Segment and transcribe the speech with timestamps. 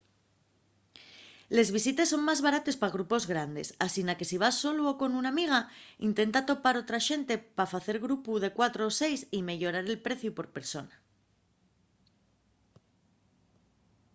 [1.57, 5.11] les visites son más barates pa grupos grandes asina que si vas solu o con
[5.19, 5.59] una amiga
[6.09, 10.31] intenta topar otra xente pa facer grupu de cuatro o seis y meyorar el preciu
[10.37, 10.95] por persona